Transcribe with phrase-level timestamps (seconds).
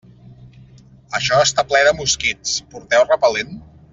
[1.19, 3.55] Això està ple de mosquits, porteu repel·lent?